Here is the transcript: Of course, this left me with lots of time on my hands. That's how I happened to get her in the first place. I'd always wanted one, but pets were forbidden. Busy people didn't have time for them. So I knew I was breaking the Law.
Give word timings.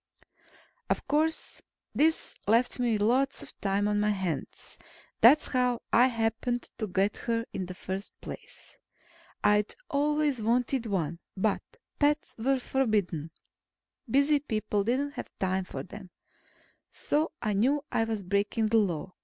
Of 0.89 1.07
course, 1.07 1.61
this 1.93 2.33
left 2.47 2.79
me 2.79 2.93
with 2.93 3.01
lots 3.03 3.43
of 3.43 3.55
time 3.61 3.87
on 3.87 3.99
my 3.99 4.09
hands. 4.09 4.79
That's 5.19 5.49
how 5.49 5.83
I 5.93 6.07
happened 6.07 6.71
to 6.79 6.87
get 6.87 7.17
her 7.17 7.45
in 7.53 7.67
the 7.67 7.75
first 7.75 8.11
place. 8.19 8.79
I'd 9.43 9.75
always 9.91 10.41
wanted 10.41 10.87
one, 10.87 11.19
but 11.37 11.61
pets 11.99 12.33
were 12.39 12.57
forbidden. 12.57 13.29
Busy 14.09 14.39
people 14.39 14.83
didn't 14.83 15.11
have 15.11 15.29
time 15.37 15.65
for 15.65 15.83
them. 15.83 16.09
So 16.91 17.33
I 17.39 17.53
knew 17.53 17.85
I 17.91 18.05
was 18.05 18.23
breaking 18.23 18.69
the 18.69 18.77
Law. 18.79 19.13